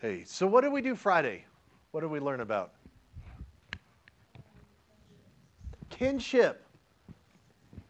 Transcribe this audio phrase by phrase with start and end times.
[0.00, 1.44] Hey, so what did we do Friday?
[1.92, 2.72] What did we learn about?
[5.88, 6.62] Kinship.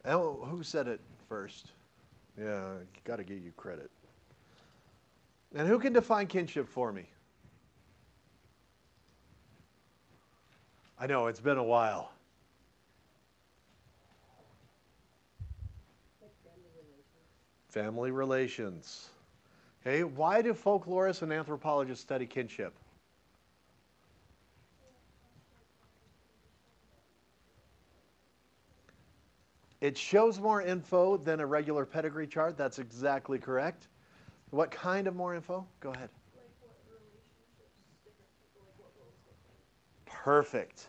[0.05, 1.71] Oh, who said it first?
[2.39, 3.91] Yeah, got to give you credit.
[5.53, 7.09] And who can define kinship for me?
[10.99, 12.11] I know it's been a while.
[17.69, 19.09] Family relations.
[19.87, 22.73] Okay, why do folklorists and anthropologists study kinship?
[29.79, 32.57] It shows more info than a regular pedigree chart.
[32.57, 33.87] That's exactly correct.
[34.49, 35.65] What kind of more info?
[35.79, 36.09] Go ahead.
[40.05, 40.87] Perfect.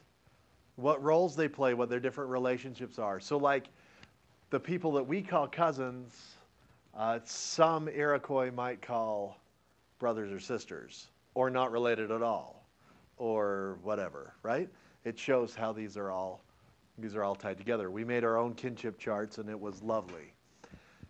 [0.75, 3.21] What roles they play, what their different relationships are.
[3.21, 3.69] So, like
[4.51, 6.38] the people that we call cousins,
[6.95, 9.39] uh, some Iroquois might call
[9.99, 12.65] brothers or sisters, or not related at all,
[13.17, 14.69] or whatever, right?
[15.05, 16.43] It shows how these are all
[16.99, 17.91] these are all tied together.
[17.91, 20.33] We made our own kinship charts, and it was lovely.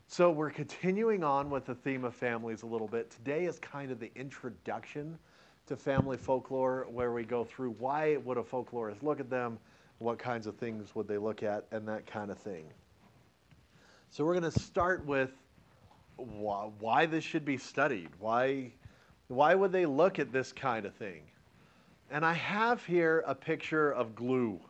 [0.06, 3.10] So we're continuing on with the theme of families a little bit.
[3.10, 5.18] Today is kind of the introduction
[5.66, 9.58] to family folklore, where we go through why would a folklorist look at them,
[9.98, 12.64] what kinds of things would they look at, and that kind of thing.
[14.10, 15.30] So we're going to start with
[16.18, 18.10] why, why this should be studied.
[18.18, 18.72] Why,
[19.28, 21.22] why would they look at this kind of thing?
[22.10, 24.60] And I have here a picture of glue.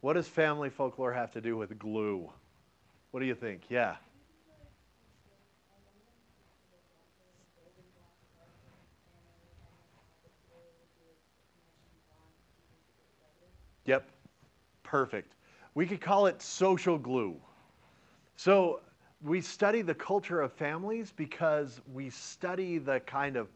[0.00, 2.30] What does family folklore have to do with glue?
[3.10, 3.62] What do you think?
[3.68, 3.96] Yeah.
[13.86, 14.08] Yep.
[14.82, 15.32] Perfect.
[15.74, 17.36] We could call it social glue.
[18.36, 18.80] So
[19.22, 23.48] we study the culture of families because we study the kind of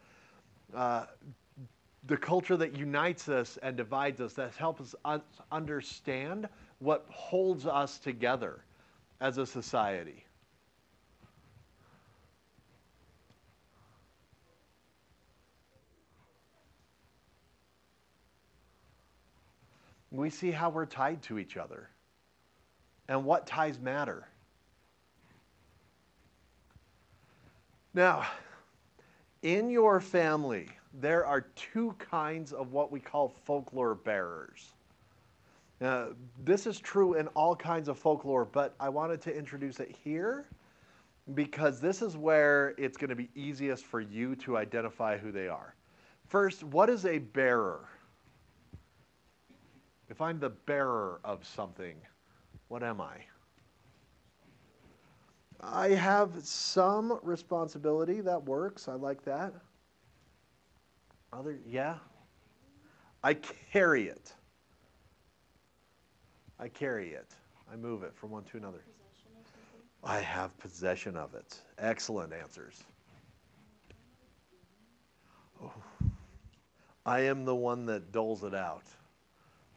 [0.74, 1.06] uh,
[2.06, 6.48] the culture that unites us and divides us, that helps us understand
[6.78, 8.64] what holds us together
[9.20, 10.24] as a society.
[20.10, 21.88] We see how we're tied to each other
[23.08, 24.26] and what ties matter.
[27.92, 28.26] Now,
[29.42, 34.72] in your family, there are two kinds of what we call folklore bearers.
[35.80, 36.08] Now,
[36.44, 40.46] this is true in all kinds of folklore, but I wanted to introduce it here
[41.34, 45.48] because this is where it's going to be easiest for you to identify who they
[45.48, 45.74] are.
[46.26, 47.88] First, what is a bearer?
[50.08, 51.96] If I'm the bearer of something,
[52.68, 53.16] what am I?
[55.62, 58.20] I have some responsibility.
[58.20, 58.88] That works.
[58.88, 59.52] I like that.
[61.32, 61.96] Other, yeah.
[63.22, 64.32] I carry it.
[66.58, 67.34] I carry it.
[67.72, 68.82] I move it from one to another.
[70.02, 71.58] I have possession of it.
[71.78, 72.82] Excellent answers.
[75.62, 75.72] Oh.
[77.04, 78.84] I am the one that doles it out.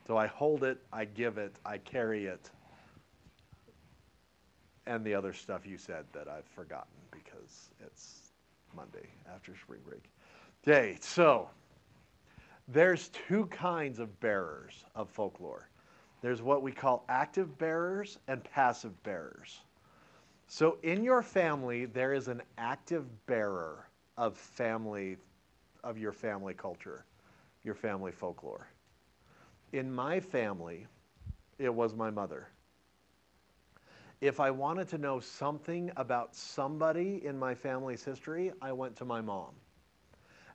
[0.08, 2.50] So I hold it, I give it, I carry it.
[4.86, 8.32] And the other stuff you said that I've forgotten because it's
[8.76, 10.04] Monday after spring break.
[10.68, 11.50] Okay, so
[12.68, 15.70] there's two kinds of bearers of folklore.
[16.22, 19.60] There's what we call active bearers and passive bearers.
[20.48, 25.18] So in your family, there is an active bearer of family,
[25.84, 27.06] of your family culture,
[27.64, 28.68] your family folklore.
[29.74, 30.86] In my family,
[31.60, 32.48] it was my mother.
[34.24, 39.04] If I wanted to know something about somebody in my family's history, I went to
[39.04, 39.50] my mom.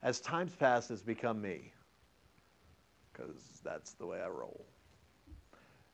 [0.02, 1.70] As time's passed, it's become me
[3.12, 4.64] because that's the way I roll.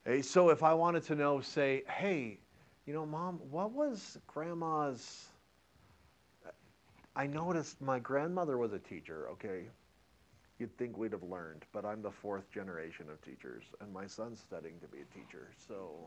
[0.04, 2.38] Hey, so if I wanted to know, say, hey,
[2.86, 5.26] you know, mom, what was grandma's?
[7.16, 9.64] I noticed my grandmother was a teacher, okay?
[10.60, 14.38] You'd think we'd have learned, but I'm the fourth generation of teachers, and my son's
[14.38, 16.06] studying to be a teacher, so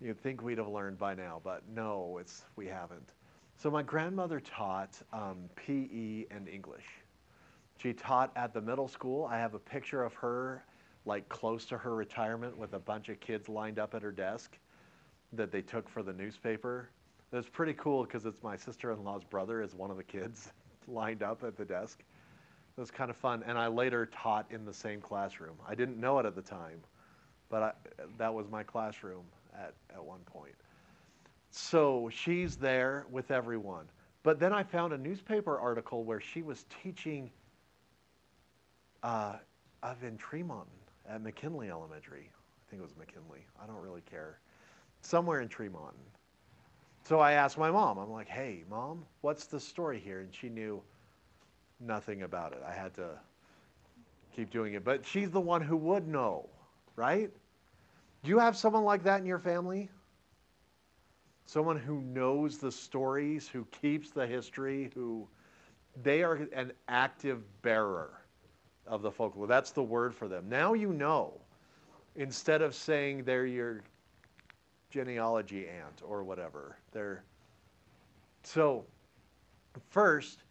[0.00, 3.10] you'd think we'd have learned by now, but no, it's we haven't.
[3.56, 6.86] So my grandmother taught um, PE and English.
[7.78, 9.26] She taught at the middle school.
[9.26, 10.64] I have a picture of her
[11.06, 14.56] like close to her retirement with a bunch of kids lined up at her desk
[15.32, 16.88] that they took for the newspaper.
[17.30, 20.52] Was pretty cool because it's my sister-in-law's brother is one of the kids
[20.86, 22.00] lined up at the desk.
[22.76, 25.56] It was kind of fun, and I later taught in the same classroom.
[25.66, 26.80] I didn't know it at the time,
[27.48, 27.72] but I,
[28.18, 29.24] that was my classroom
[29.54, 30.54] at, at one point.
[31.50, 33.86] So she's there with everyone.
[34.22, 37.30] But then I found a newspaper article where she was teaching
[39.02, 39.34] uh,
[39.82, 40.66] of in Tremont
[41.08, 42.30] at McKinley Elementary.
[42.30, 43.46] I think it was McKinley.
[43.62, 44.38] I don't really care.
[45.02, 45.94] Somewhere in Tremont.
[47.04, 50.20] So I asked my mom, I'm like, hey, mom, what's the story here?
[50.20, 50.82] And she knew
[51.78, 52.62] nothing about it.
[52.66, 53.10] I had to
[54.34, 54.84] keep doing it.
[54.84, 56.48] But she's the one who would know,
[56.96, 57.30] right?
[58.24, 59.90] Do you have someone like that in your family?
[61.44, 65.28] Someone who knows the stories, who keeps the history, who
[66.02, 68.22] they are an active bearer
[68.86, 69.46] of the folklore.
[69.46, 70.48] That's the word for them.
[70.48, 71.38] Now you know.
[72.16, 73.82] Instead of saying they're your
[74.88, 76.78] genealogy aunt or whatever.
[76.92, 77.24] They're
[78.42, 78.84] so
[79.90, 80.44] first,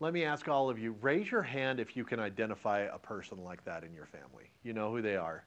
[0.00, 3.44] let me ask all of you, raise your hand if you can identify a person
[3.44, 4.50] like that in your family.
[4.64, 5.44] You know who they are.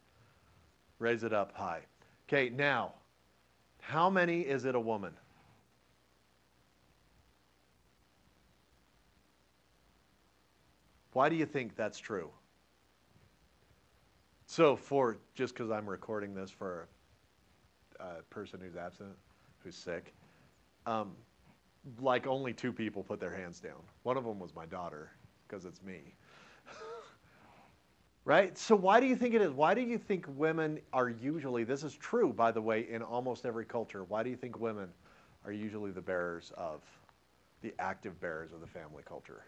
[0.99, 1.81] Raise it up high.
[2.27, 2.93] Okay, now,
[3.81, 5.13] how many is it a woman?
[11.13, 12.29] Why do you think that's true?
[14.47, 16.87] So, for just because I'm recording this for
[17.99, 19.15] a person who's absent,
[19.63, 20.13] who's sick,
[20.85, 21.13] um,
[21.99, 23.81] like only two people put their hands down.
[24.03, 25.11] One of them was my daughter,
[25.47, 26.15] because it's me.
[28.25, 28.57] Right?
[28.57, 29.51] So, why do you think it is?
[29.51, 33.45] Why do you think women are usually, this is true, by the way, in almost
[33.45, 34.89] every culture, why do you think women
[35.45, 36.81] are usually the bearers of,
[37.61, 39.45] the active bearers of the family culture?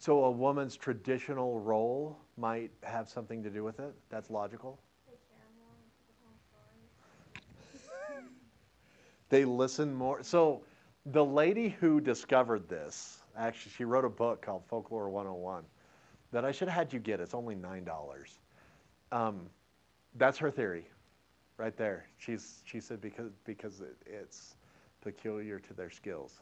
[0.00, 3.94] So a woman's traditional role might have something to do with it.
[4.08, 4.78] That's logical.
[9.28, 10.22] They listen more.
[10.22, 10.62] So
[11.06, 15.64] the lady who discovered this, actually, she wrote a book called Folklore 101
[16.32, 17.20] that I should have had you get.
[17.20, 18.38] It's only nine dollars.
[19.12, 19.48] Um,
[20.16, 20.86] that's her theory,
[21.56, 22.06] right there.
[22.18, 24.56] She's she said because because it, it's
[25.00, 26.40] peculiar to their skills.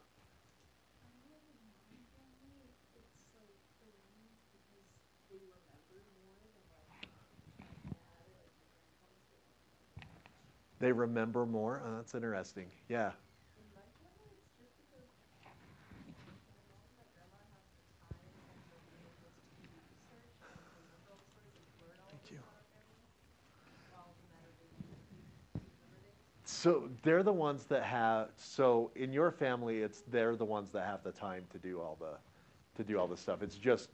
[10.79, 11.83] They remember more.
[11.85, 12.67] Oh, that's interesting.
[12.89, 13.13] Yeah.
[26.67, 28.31] So they're the ones that have.
[28.37, 31.97] So in your family, it's they're the ones that have the time to do all
[32.01, 32.19] the,
[32.75, 33.43] to do all the stuff.
[33.43, 33.91] It's just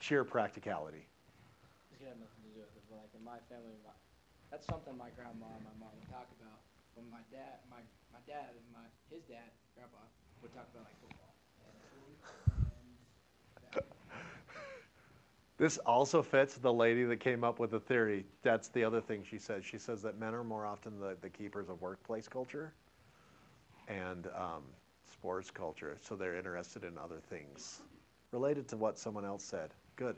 [0.00, 1.04] sheer practicality.
[1.92, 2.82] It's got nothing to do with it.
[2.88, 3.76] But like in my family,
[4.50, 6.60] that's something my grandma and my mom would talk about.
[6.94, 7.82] When my dad, my
[8.12, 9.98] my dad and my his dad, grandpa,
[10.42, 11.32] would talk about like football.
[15.56, 18.26] This also fits the lady that came up with the theory.
[18.42, 19.64] That's the other thing she says.
[19.64, 22.72] She says that men are more often the, the keepers of workplace culture
[23.86, 24.64] and um,
[25.12, 27.82] sports culture, so they're interested in other things
[28.32, 29.70] related to what someone else said.
[29.94, 30.16] Good.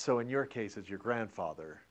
[0.00, 1.82] So in your case, it's your grandfather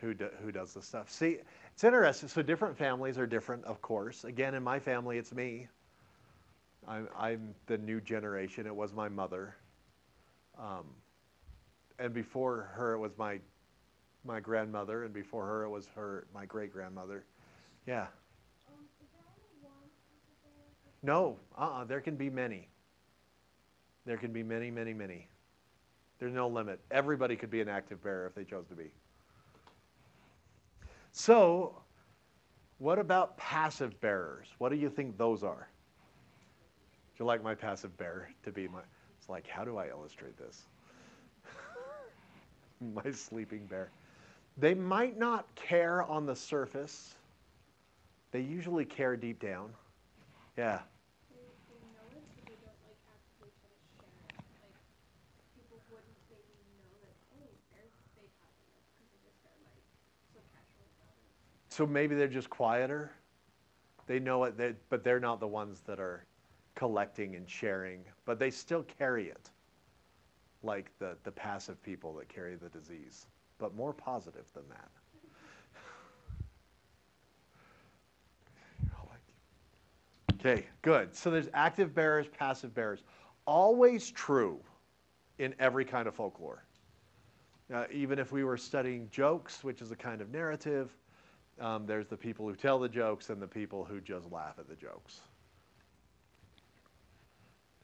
[0.00, 1.10] who, do, who does the stuff.
[1.10, 1.38] See,
[1.74, 2.28] it's interesting.
[2.28, 4.22] So different families are different, of course.
[4.22, 5.66] Again, in my family, it's me.
[6.86, 8.66] I'm, I'm the new generation.
[8.66, 9.56] It was my mother.
[10.56, 10.84] Um,
[11.98, 13.40] and before her, it was my,
[14.24, 15.04] my grandmother.
[15.04, 17.24] And before her, it was her, my great grandmother.
[17.86, 18.06] Yeah.
[21.02, 22.68] No, uh-uh, there can be many.
[24.06, 25.28] There can be many, many, many.
[26.18, 26.80] There's no limit.
[26.90, 28.92] Everybody could be an active bearer if they chose to be.
[31.10, 31.82] So,
[32.78, 34.46] what about passive bearers?
[34.58, 35.68] What do you think those are?
[37.16, 38.80] Do you like my passive bearer to be my?
[39.18, 40.62] It's like, how do I illustrate this?
[42.94, 43.90] my sleeping bear.
[44.58, 47.14] They might not care on the surface.
[48.30, 49.70] They usually care deep down.
[50.56, 50.80] Yeah.
[61.72, 63.12] So maybe they're just quieter.
[64.06, 66.26] They know it, they, but they're not the ones that are
[66.74, 69.50] collecting and sharing, but they still carry it,
[70.62, 73.26] like the, the passive people that carry the disease,
[73.62, 74.88] but more positive than that.
[80.44, 81.14] Okay, good.
[81.14, 83.04] So there's active bearers, passive bearers.
[83.46, 84.58] Always true
[85.38, 86.64] in every kind of folklore.
[87.72, 90.90] Uh, even if we were studying jokes, which is a kind of narrative,
[91.60, 94.68] um, there's the people who tell the jokes and the people who just laugh at
[94.68, 95.20] the jokes.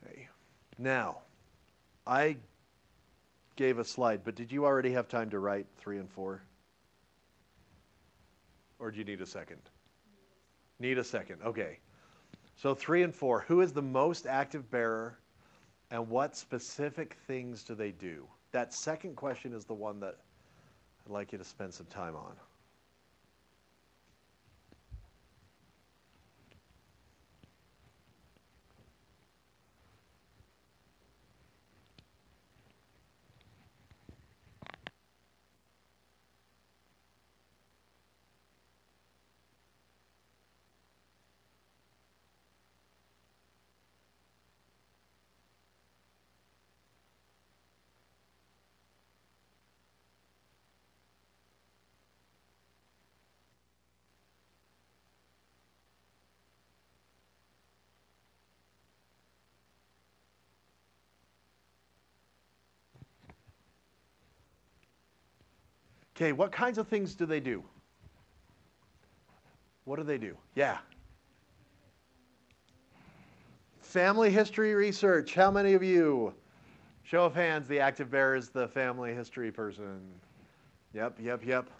[0.04, 0.28] Okay.
[0.78, 1.18] Now,
[2.08, 2.36] I
[3.58, 6.40] gave a slide, but did you already have time to write three and four?
[8.78, 9.60] Or do you need a second?
[10.78, 11.42] Need a second.
[11.44, 11.80] Okay.
[12.54, 13.40] So, three and four.
[13.48, 15.18] Who is the most active bearer
[15.90, 18.28] and what specific things do they do?
[18.52, 20.18] That second question is the one that
[21.04, 22.34] I'd like you to spend some time on.
[66.18, 67.62] Okay, what kinds of things do they do?
[69.84, 70.36] What do they do?
[70.56, 70.78] Yeah.
[73.78, 75.32] Family history research.
[75.32, 76.34] How many of you?
[77.04, 80.00] Show of hands, the active bear is the family history person.
[80.92, 81.70] Yep, yep, yep.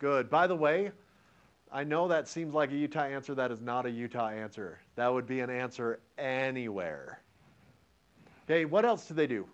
[0.00, 0.28] Good.
[0.28, 0.90] By the way,
[1.70, 3.32] I know that seems like a Utah answer.
[3.36, 4.80] That is not a Utah answer.
[4.96, 7.22] That would be an answer anywhere.
[8.44, 9.46] Okay, what else do they do?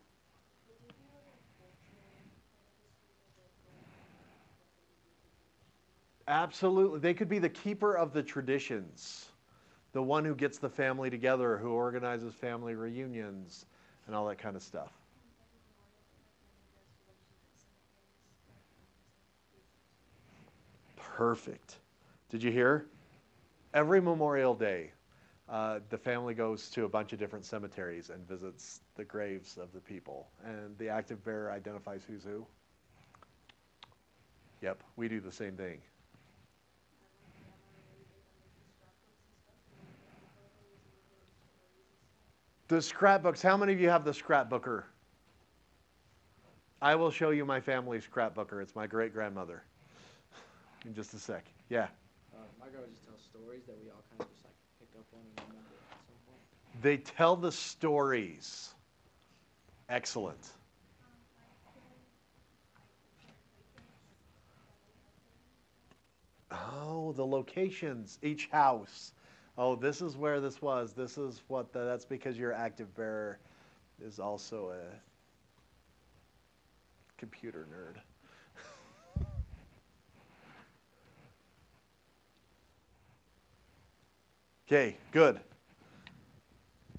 [6.26, 7.00] Absolutely.
[7.00, 9.26] They could be the keeper of the traditions,
[9.93, 13.66] the one who gets the family together, who organizes family reunions,
[14.07, 14.93] and all that kind of stuff.
[20.97, 21.76] Perfect.
[22.31, 22.87] Did you hear?
[23.75, 24.93] Every Memorial Day,
[25.49, 29.73] uh, the family goes to a bunch of different cemeteries and visits the graves of
[29.73, 30.28] the people.
[30.45, 32.47] And the active bearer identifies who's who.
[34.62, 35.81] Yep, we do the same thing.
[42.68, 43.42] The scrapbooks.
[43.42, 44.85] How many of you have the scrapbooker?
[46.80, 48.62] I will show you my family's scrapbooker.
[48.62, 49.62] It's my great grandmother.
[50.87, 51.44] In just a sec.
[51.68, 51.88] Yeah.
[52.33, 55.06] Uh, my grandma just tells stories that we all kind of just like pick up
[55.14, 56.83] on and remember at some point.
[56.83, 58.75] They tell the stories.
[59.88, 60.49] Excellent.
[66.50, 69.12] Oh, the locations, each house
[69.56, 70.92] oh, this is where this was.
[70.92, 73.38] This is what the, that's because your active bearer
[74.04, 74.80] is also a
[77.18, 77.96] computer nerd.
[84.66, 85.40] okay, good.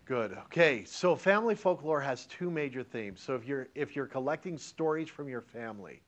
[0.05, 0.37] Good.
[0.45, 3.19] Okay, so family folklore has two major themes.
[3.21, 6.03] So if you're if you're collecting stories from your family,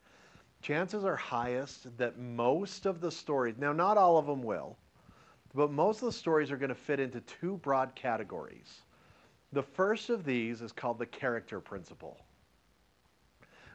[0.62, 4.78] chances are highest that most of the stories, now not all of them will,
[5.54, 8.82] but most of the stories are going to fit into two broad categories.
[9.54, 12.20] The first of these is called the character principle.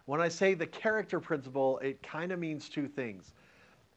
[0.05, 3.33] When I say the character principle, it kind of means two things.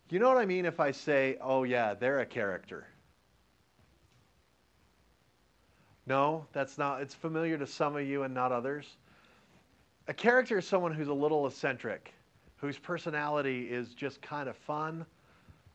[0.09, 2.87] You know what I mean if I say, oh, yeah, they're a character?
[6.05, 7.01] No, that's not.
[7.01, 8.97] It's familiar to some of you and not others.
[10.07, 12.13] A character is someone who's a little eccentric,
[12.57, 15.03] whose personality is just kind of fun,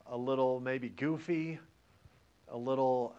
[0.06, 1.58] a little maybe goofy,
[2.50, 3.14] a little,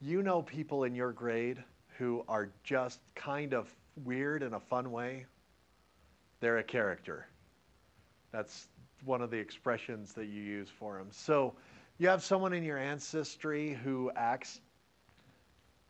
[0.00, 1.62] you know, people in your grade
[1.98, 3.74] who are just kind of
[4.04, 5.26] weird in a fun way.
[6.40, 7.26] They're a character.
[8.32, 8.66] That's
[9.04, 11.08] one of the expressions that you use for them.
[11.10, 11.54] So
[11.98, 14.60] you have someone in your ancestry who acts,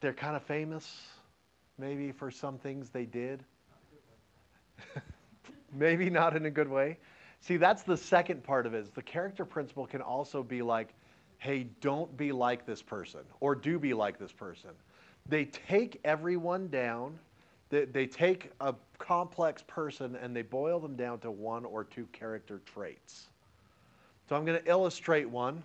[0.01, 1.01] they're kind of famous,
[1.79, 3.43] maybe for some things they did.
[5.73, 6.99] maybe not in a good way.
[7.41, 8.79] See, that's the second part of it.
[8.79, 10.95] Is the character principle can also be like
[11.45, 14.71] hey, don't be like this person or do be like this person.
[15.29, 17.19] They take everyone down.
[17.69, 22.07] They, they take a complex person and they boil them down to one or two
[22.13, 23.27] character traits.
[24.27, 25.63] So I'm going to illustrate one.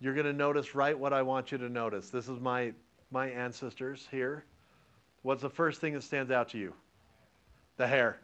[0.00, 2.08] You're going to notice right what I want you to notice.
[2.08, 2.72] This is my,
[3.10, 4.44] my ancestors here.
[5.20, 6.72] What's the first thing that stands out to you?
[7.76, 8.18] The hair.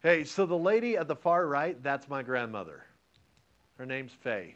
[0.00, 2.84] Hey, so the lady at the far right, that's my grandmother.
[3.78, 4.54] Her name's Faye.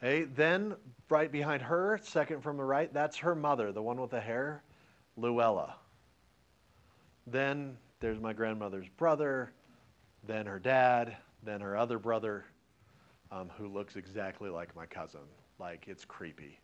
[0.00, 0.74] Hey, then
[1.08, 4.64] right behind her, second from the right, that's her mother, the one with the hair,
[5.16, 5.76] Luella.
[7.28, 9.52] Then there's my grandmother's brother,
[10.26, 12.44] then her dad, then her other brother,
[13.30, 15.20] um, who looks exactly like my cousin.
[15.60, 16.58] Like, it's creepy.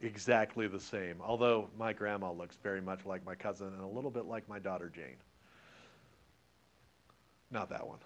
[0.00, 1.16] Exactly the same.
[1.20, 4.58] Although my grandma looks very much like my cousin and a little bit like my
[4.58, 5.16] daughter Jane.
[7.50, 7.98] Not that one.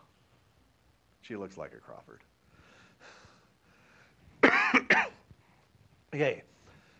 [1.23, 2.21] She looks like a Crawford.
[6.15, 6.43] okay,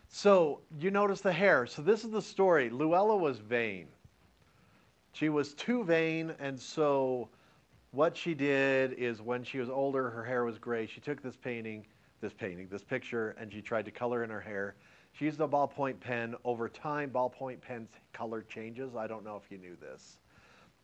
[0.07, 1.65] so you notice the hair.
[1.65, 2.69] So this is the story.
[2.69, 3.87] Luella was vain.
[5.13, 7.29] She was too vain, and so
[7.91, 10.85] what she did is when she was older, her hair was gray.
[10.87, 11.85] She took this painting,
[12.21, 14.75] this painting, this picture, and she tried to color in her hair.
[15.13, 16.35] She used a ballpoint pen.
[16.45, 18.95] Over time, ballpoint pens color changes.
[18.95, 20.17] I don't know if you knew this.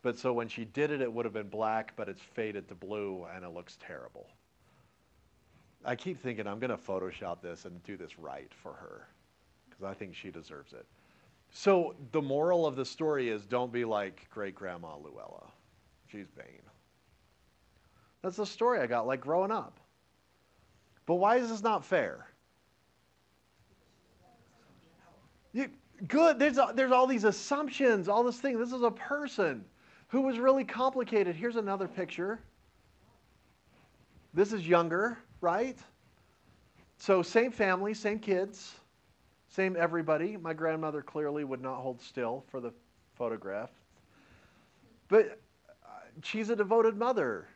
[0.02, 2.74] But so when she did it, it would have been black, but it's faded to
[2.74, 4.26] blue, and it looks terrible.
[5.84, 9.08] I keep thinking I'm going to Photoshop this and do this right for her
[9.68, 10.86] because I think she deserves it.
[11.50, 15.46] So the moral of the story is don't be like great grandma Luella.
[16.10, 16.60] She's vain.
[18.22, 19.78] That's the story I got like growing up.
[21.08, 22.26] But why is this not fair?
[25.54, 25.70] You,
[26.06, 26.38] good.
[26.38, 28.60] There's, a, there's all these assumptions, all this thing.
[28.60, 29.64] This is a person
[30.08, 31.34] who was really complicated.
[31.34, 32.40] Here's another picture.
[34.34, 35.78] This is younger, right?
[36.98, 38.74] So, same family, same kids,
[39.48, 40.36] same everybody.
[40.36, 42.74] My grandmother clearly would not hold still for the
[43.14, 43.70] photograph.
[45.08, 45.40] But
[45.86, 45.88] uh,
[46.22, 47.48] she's a devoted mother.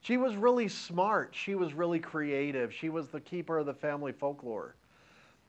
[0.00, 1.30] She was really smart.
[1.34, 2.72] She was really creative.
[2.72, 4.74] She was the keeper of the family folklore.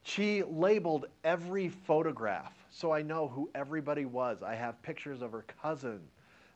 [0.04, 4.44] She labeled every photograph so I know who everybody was.
[4.44, 6.00] I have pictures of her cousin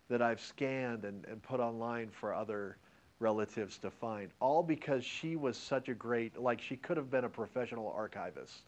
[0.09, 2.77] that I've scanned and, and put online for other
[3.19, 7.23] relatives to find, all because she was such a great, like, she could have been
[7.23, 8.63] a professional archivist.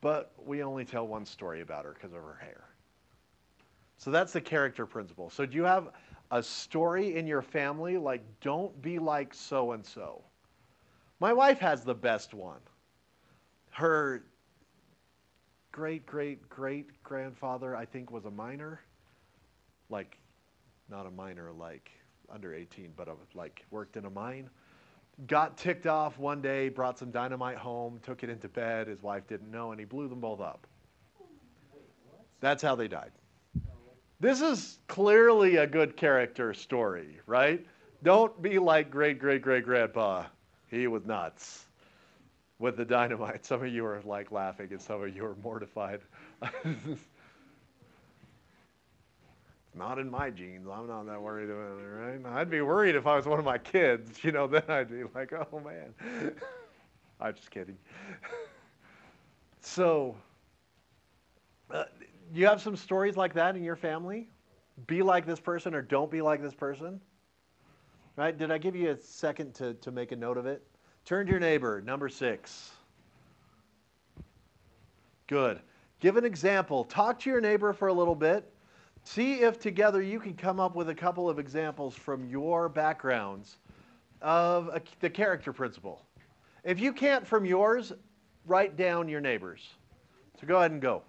[0.00, 2.64] But we only tell one story about her because of her hair.
[3.98, 5.30] So that's the character principle.
[5.30, 5.88] So do you have
[6.34, 10.20] a story in your family like, don't be like so and so?
[11.20, 12.58] My wife has the best one.
[13.70, 14.24] Her
[15.70, 18.80] great, great, great grandfather, I think, was a miner.
[19.90, 20.18] Like,
[20.90, 21.92] not a miner, like
[22.28, 24.50] under 18, but a, like worked in a mine.
[25.28, 28.88] Got ticked off one day, brought some dynamite home, took it into bed.
[28.88, 30.66] His wife didn't know, and he blew them both up.
[32.40, 33.12] That's how they died.
[34.24, 37.62] This is clearly a good character story, right?
[38.02, 40.24] Don't be like great great great grandpa.
[40.70, 41.66] He was nuts
[42.58, 43.44] with the dynamite.
[43.44, 46.00] Some of you are like laughing, and some of you are mortified.
[49.74, 50.66] not in my genes.
[50.72, 52.18] I'm not that worried about it, right?
[52.38, 55.04] I'd be worried if I was one of my kids, you know, then I'd be
[55.14, 55.92] like, oh man.
[57.20, 57.76] I'm just kidding.
[59.60, 60.16] so,
[61.70, 61.84] uh,
[62.40, 64.28] you have some stories like that in your family?
[64.86, 67.00] Be like this person or don't be like this person?
[68.16, 68.36] Right?
[68.36, 70.62] Did I give you a second to, to make a note of it?
[71.04, 72.70] Turn to your neighbor, number six.
[75.26, 75.60] Good.
[76.00, 76.84] Give an example.
[76.84, 78.50] Talk to your neighbor for a little bit
[79.04, 83.58] See if together you can come up with a couple of examples from your backgrounds
[84.22, 86.00] of a, the character principle.
[86.64, 87.92] If you can't from yours,
[88.46, 89.68] write down your neighbors.
[90.40, 91.02] So go ahead and go.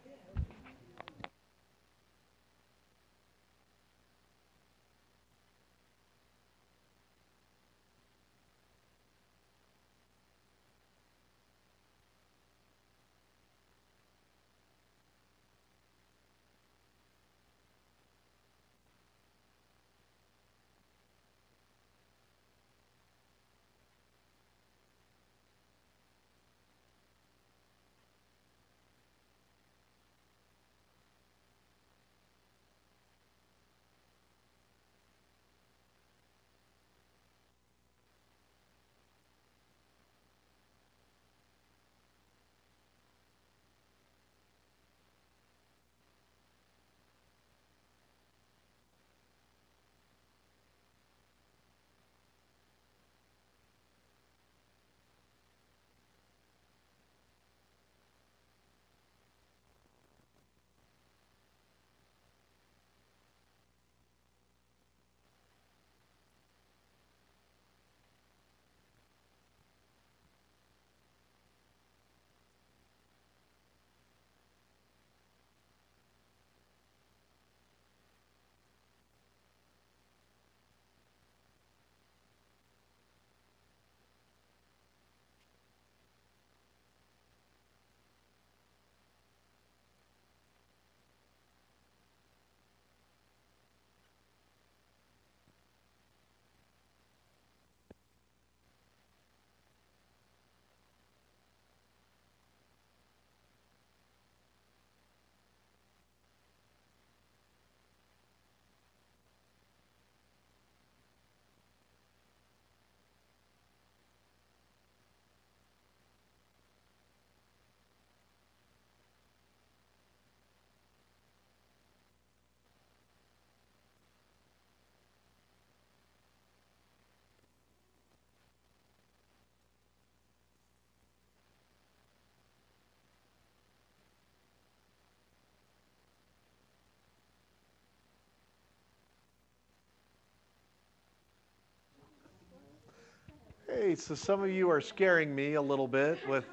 [143.86, 146.44] Okay, so some of you are scaring me a little bit with.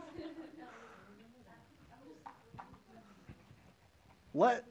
[4.35, 4.67] Let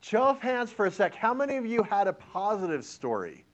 [0.00, 1.16] show of hands for a sec.
[1.16, 3.44] How many of you had a positive story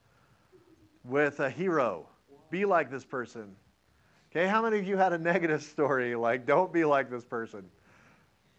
[1.03, 2.07] with a hero?
[2.51, 3.57] Be like this person.
[4.31, 7.65] Okay, how many of you had a negative story like don't be like this person?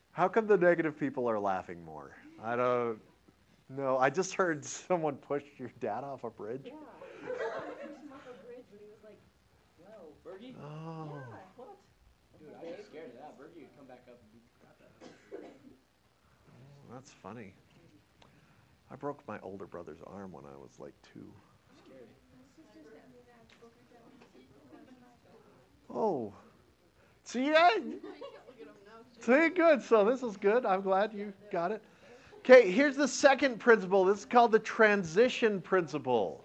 [0.10, 2.15] How come the negative people are laughing more?
[2.43, 2.99] I don't
[3.69, 3.99] know.
[3.99, 6.62] I just heard someone push your dad off a bridge.
[6.65, 6.73] Yeah.
[7.25, 9.19] I pushed him off a bridge, but he was like,
[9.79, 10.25] whoa.
[10.36, 10.56] Bergie?
[10.62, 11.10] Oh.
[11.13, 11.78] Yeah, what?
[12.39, 13.39] Dude, I was scared of that.
[13.39, 15.52] Bergie would come back up and beat the crap out of him.
[16.50, 17.54] Oh, that's funny.
[18.91, 21.32] I broke my older brother's arm when I was like two.
[21.88, 22.04] Scary.
[25.93, 26.34] Oh.
[27.24, 27.69] See, yeah.
[29.19, 29.82] See, good.
[29.82, 30.65] So this is good.
[30.65, 31.82] I'm glad you got it.
[32.39, 34.06] Okay, here's the second principle.
[34.06, 36.44] This is called the transition principle.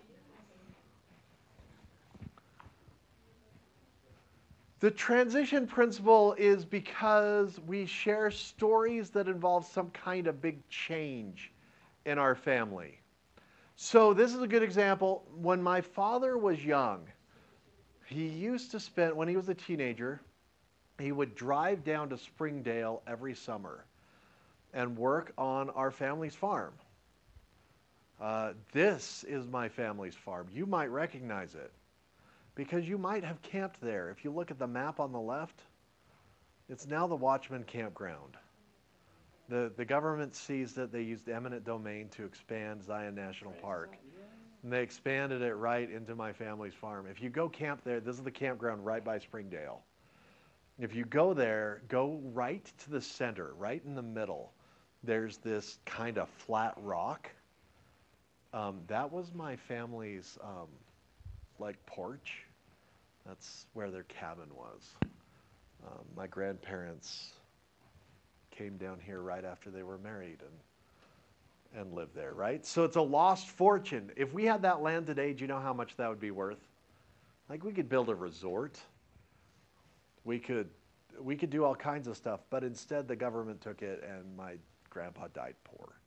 [4.81, 11.53] The transition principle is because we share stories that involve some kind of big change
[12.07, 12.99] in our family.
[13.77, 15.27] So, this is a good example.
[15.41, 17.07] When my father was young,
[18.07, 20.23] he used to spend, when he was a teenager,
[20.99, 23.85] he would drive down to Springdale every summer
[24.73, 26.73] and work on our family's farm.
[28.19, 30.47] Uh, this is my family's farm.
[30.51, 31.71] You might recognize it
[32.61, 34.11] because you might have camped there.
[34.11, 35.63] If you look at the map on the left,
[36.69, 38.37] it's now the Watchman Campground.
[39.49, 40.93] The, the government seized it.
[40.93, 43.97] They used eminent domain to expand Zion National Park.
[44.63, 47.07] And they expanded it right into my family's farm.
[47.11, 49.81] If you go camp there, this is the campground right by Springdale.
[50.79, 54.53] If you go there, go right to the center, right in the middle.
[55.03, 57.31] There's this kind of flat rock.
[58.53, 60.69] Um, that was my family's um,
[61.59, 62.45] like porch.
[63.27, 64.95] That's where their cabin was.
[65.87, 67.33] Um, my grandparents
[68.51, 70.59] came down here right after they were married and
[71.73, 72.67] and lived there, right?
[72.67, 74.11] So it's a lost fortune.
[74.17, 76.59] If we had that land today, do you know how much that would be worth?
[77.49, 78.79] Like we could build a resort.
[80.25, 80.69] We could
[81.21, 84.55] we could do all kinds of stuff, but instead the government took it and my
[84.89, 86.00] grandpa died poor.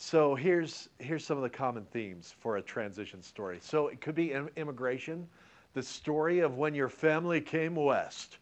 [0.00, 3.58] So here's here's some of the common themes for a transition story.
[3.60, 5.26] So it could be im- immigration,
[5.74, 8.38] the story of when your family came west,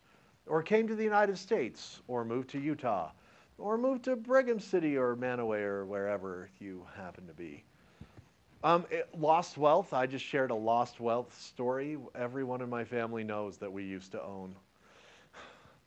[0.47, 3.11] or came to the United States, or moved to Utah,
[3.57, 7.65] or moved to Brigham City or Manaway or wherever you happen to be.
[8.63, 9.95] Um, it, lost wealth.
[9.95, 11.97] I just shared a lost wealth story.
[12.15, 14.55] Everyone in my family knows that we used to own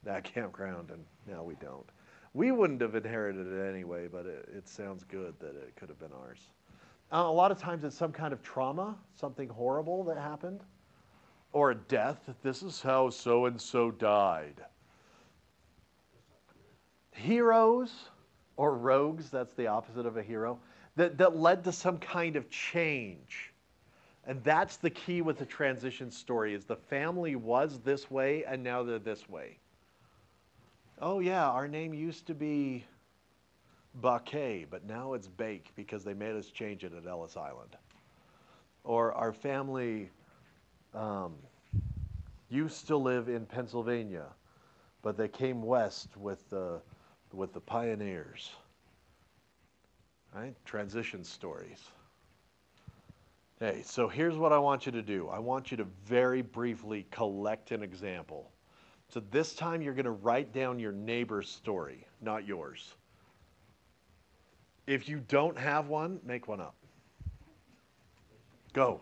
[0.02, 1.86] that campground, and now we don't.
[2.34, 6.00] We wouldn't have inherited it anyway, but it, it sounds good that it could have
[6.00, 6.40] been ours.
[7.12, 10.62] Uh, a lot of times it's some kind of trauma, something horrible that happened,
[11.54, 12.30] or a death.
[12.44, 14.62] This is how so and so died.
[17.12, 17.92] Heroes
[18.58, 20.60] or rogues, that's the opposite of a hero,
[20.96, 23.54] that, that led to some kind of change.
[24.28, 28.64] And that's the key with the transition story is the family was this way and
[28.64, 29.58] now they're this way.
[31.02, 32.84] Oh yeah, our name used to be
[34.02, 37.78] Baquet, but now it's Bake because they made us change it at Ellis Island.
[38.84, 40.10] Or our family
[40.94, 41.36] um,
[42.50, 44.26] used to live in Pennsylvania,
[45.02, 46.82] but they came west with the
[47.32, 48.52] with the pioneers.
[50.36, 50.54] Right?
[50.66, 51.92] Transition stories.
[53.60, 55.30] Hey, so here's what I want you to do.
[55.30, 58.52] I want you to very briefly collect an example.
[59.10, 62.94] So this time you're going to write down your neighbor's story, not yours.
[64.86, 66.76] If you don't have one, make one up.
[68.74, 69.02] Go.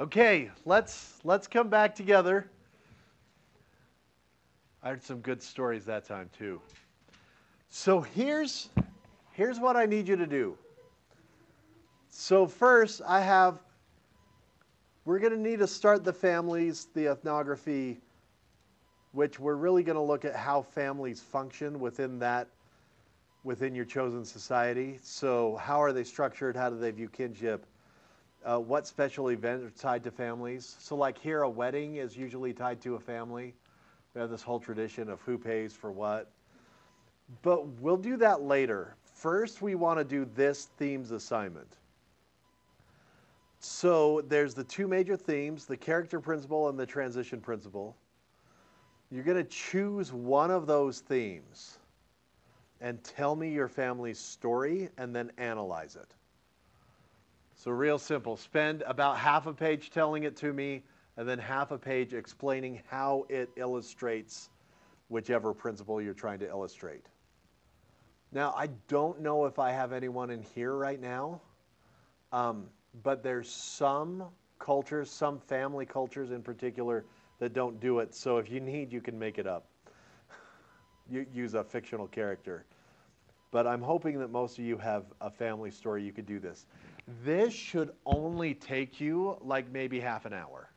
[0.00, 2.48] Okay, let's let's come back together.
[4.82, 6.58] I heard some good stories that time too.
[7.68, 8.70] So here's
[9.32, 10.56] here's what I need you to do.
[12.08, 13.58] So first, I have
[15.04, 18.00] we're going to need to start the families, the ethnography,
[19.12, 22.48] which we're really going to look at how families function within that
[23.44, 24.98] within your chosen society.
[25.02, 26.56] So how are they structured?
[26.56, 27.66] How do they view kinship?
[28.44, 30.76] Uh, what special events are tied to families?
[30.78, 33.54] So like here, a wedding is usually tied to a family.
[34.14, 36.30] We have this whole tradition of who pays for what.
[37.42, 38.96] But we'll do that later.
[39.04, 41.76] First, we want to do this themes assignment.
[43.60, 47.94] So there's the two major themes, the character principle and the transition principle.
[49.10, 51.78] You're going to choose one of those themes
[52.80, 56.14] and tell me your family's story and then analyze it.
[57.62, 58.38] So, real simple.
[58.38, 60.82] Spend about half a page telling it to me
[61.18, 64.48] and then half a page explaining how it illustrates
[65.10, 67.04] whichever principle you're trying to illustrate.
[68.32, 71.42] Now, I don't know if I have anyone in here right now,
[72.32, 72.64] um,
[73.02, 74.24] but there's some
[74.58, 77.04] cultures, some family cultures in particular,
[77.40, 78.14] that don't do it.
[78.14, 79.66] So if you need, you can make it up.
[81.10, 82.64] you use a fictional character.
[83.50, 86.66] But I'm hoping that most of you have a family story you could do this.
[87.24, 90.70] This should only take you like maybe half an hour.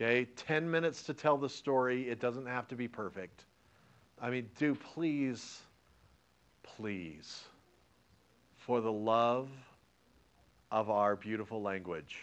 [0.00, 2.08] Okay, 10 minutes to tell the story.
[2.08, 3.44] It doesn't have to be perfect.
[4.20, 5.60] I mean, do please,
[6.62, 7.44] please,
[8.56, 9.48] for the love
[10.70, 12.16] of our beautiful language,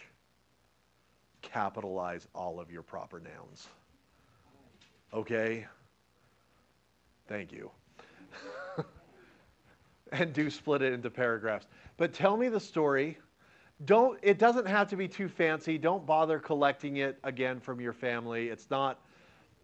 [1.42, 3.68] capitalize all of your proper nouns.
[5.12, 5.66] Okay?
[7.28, 7.70] Thank you.
[10.12, 11.66] and do split it into paragraphs.
[11.96, 13.18] But tell me the story.
[13.84, 15.78] Don't it doesn't have to be too fancy.
[15.78, 18.48] Don't bother collecting it again from your family.
[18.48, 19.00] It's not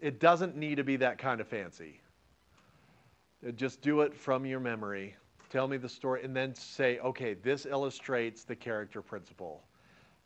[0.00, 2.00] it doesn't need to be that kind of fancy.
[3.46, 5.16] Uh, just do it from your memory.
[5.50, 9.64] Tell me the story and then say, "Okay, this illustrates the character principle."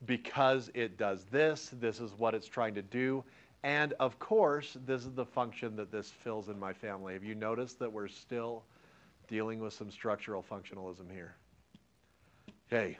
[0.06, 3.24] Because it does this, this is what it's trying to do.
[3.64, 7.14] And of course, this is the function that this fills in my family.
[7.14, 8.62] Have you noticed that we're still
[9.28, 11.36] dealing with some structural functionalism here?
[12.72, 12.98] Okay,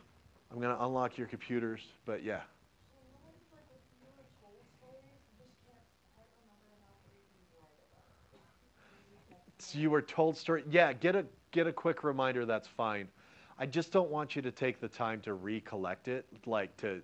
[0.50, 2.40] I'm going to unlock your computers, but yeah.
[9.58, 10.64] So you were told story.
[10.70, 12.46] Yeah, get a get a quick reminder.
[12.46, 13.08] That's fine.
[13.58, 17.02] I just don't want you to take the time to recollect it, like to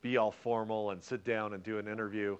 [0.00, 2.36] be all formal and sit down and do an interview.